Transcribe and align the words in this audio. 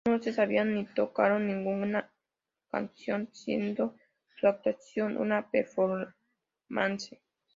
No 0.07 0.17
se 0.19 0.33
sabían 0.33 0.73
ni 0.73 0.87
tocaron 0.87 1.45
ninguna 1.45 2.09
canción, 2.71 3.29
siendo 3.33 3.95
su 4.35 4.47
actuación 4.47 5.15
una 5.15 5.51
"performance". 5.51 7.21